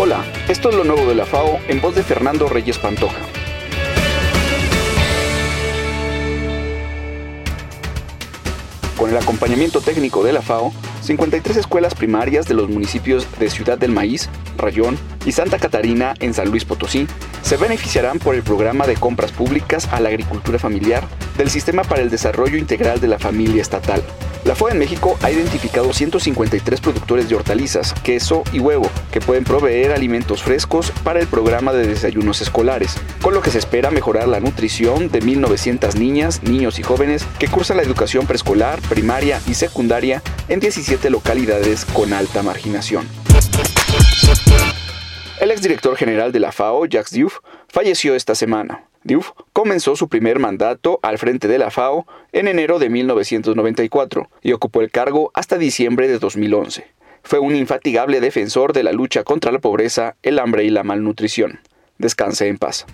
[0.00, 3.18] Hola, esto es lo nuevo de la FAO en voz de Fernando Reyes Pantoja.
[8.96, 10.72] Con el acompañamiento técnico de la FAO,
[11.02, 14.96] 53 escuelas primarias de los municipios de Ciudad del Maíz, Rayón
[15.26, 17.08] y Santa Catarina en San Luis Potosí
[17.42, 21.02] se beneficiarán por el programa de compras públicas a la agricultura familiar
[21.36, 24.04] del Sistema para el Desarrollo Integral de la Familia Estatal.
[24.48, 29.44] La FOA en México ha identificado 153 productores de hortalizas, queso y huevo que pueden
[29.44, 34.26] proveer alimentos frescos para el programa de desayunos escolares, con lo que se espera mejorar
[34.26, 39.52] la nutrición de 1.900 niñas, niños y jóvenes que cursan la educación preescolar, primaria y
[39.52, 43.06] secundaria en 17 localidades con alta marginación.
[45.42, 48.87] El exdirector general de la FAO, Jacques Diouf, falleció esta semana.
[49.04, 54.52] Diouf comenzó su primer mandato al frente de la FAO en enero de 1994 y
[54.52, 56.86] ocupó el cargo hasta diciembre de 2011.
[57.22, 61.60] Fue un infatigable defensor de la lucha contra la pobreza, el hambre y la malnutrición.
[61.98, 62.86] Descanse en paz.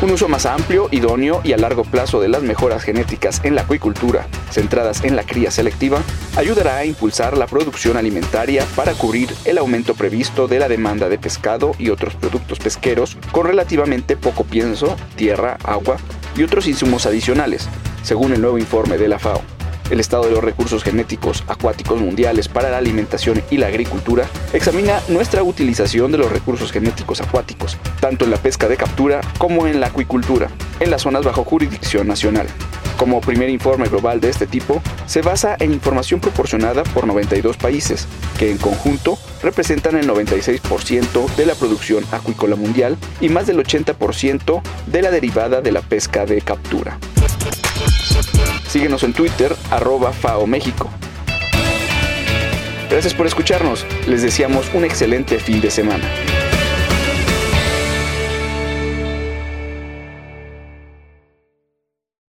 [0.00, 3.62] Un uso más amplio, idóneo y a largo plazo de las mejoras genéticas en la
[3.62, 6.00] acuicultura, centradas en la cría selectiva,
[6.36, 11.18] ayudará a impulsar la producción alimentaria para cubrir el aumento previsto de la demanda de
[11.18, 15.96] pescado y otros productos pesqueros con relativamente poco pienso, tierra, agua
[16.36, 17.68] y otros insumos adicionales,
[18.04, 19.57] según el nuevo informe de la FAO
[19.90, 25.00] el estado de los recursos genéticos acuáticos mundiales para la alimentación y la agricultura, examina
[25.08, 29.80] nuestra utilización de los recursos genéticos acuáticos, tanto en la pesca de captura como en
[29.80, 30.48] la acuicultura,
[30.80, 32.46] en las zonas bajo jurisdicción nacional.
[32.98, 38.08] Como primer informe global de este tipo, se basa en información proporcionada por 92 países,
[38.38, 44.62] que en conjunto representan el 96% de la producción acuícola mundial y más del 80%
[44.88, 46.98] de la derivada de la pesca de captura.
[48.68, 50.90] Síguenos en Twitter, arroba FAO México.
[52.90, 53.86] Gracias por escucharnos.
[54.06, 56.04] Les deseamos un excelente fin de semana.